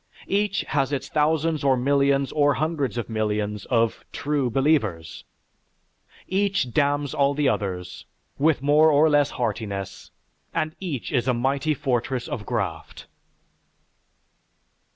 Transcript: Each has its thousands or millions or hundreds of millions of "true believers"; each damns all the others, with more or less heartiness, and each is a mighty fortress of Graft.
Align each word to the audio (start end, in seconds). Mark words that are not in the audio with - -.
Each 0.25 0.61
has 0.61 0.91
its 0.91 1.09
thousands 1.09 1.63
or 1.63 1.77
millions 1.77 2.31
or 2.31 2.55
hundreds 2.55 2.97
of 2.97 3.07
millions 3.07 3.65
of 3.67 4.03
"true 4.11 4.49
believers"; 4.49 5.25
each 6.27 6.71
damns 6.73 7.13
all 7.13 7.35
the 7.35 7.47
others, 7.47 8.07
with 8.39 8.63
more 8.63 8.89
or 8.89 9.09
less 9.11 9.29
heartiness, 9.29 10.09
and 10.55 10.75
each 10.79 11.11
is 11.11 11.27
a 11.27 11.35
mighty 11.35 11.75
fortress 11.75 12.27
of 12.27 12.47
Graft. 12.47 13.05